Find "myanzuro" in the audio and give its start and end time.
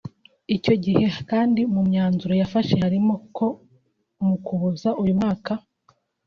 1.89-2.33